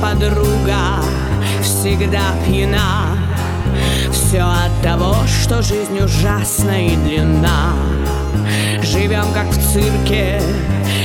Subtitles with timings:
[0.00, 1.02] Подруга
[1.62, 3.18] всегда пьяна.
[4.12, 7.72] Все от того, что жизнь ужасна и длинна.
[8.82, 10.40] Живем как в цирке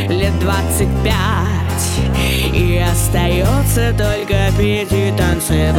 [0.09, 5.73] лет двадцать пять И остается только петь и танцевать.